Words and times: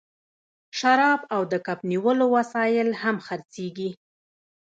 شراب 0.79 1.21
او 1.33 1.41
د 1.51 1.53
کب 1.65 1.79
نیولو 1.91 2.25
وسایل 2.35 2.89
هم 3.01 3.15
خرڅیږي 3.25 3.89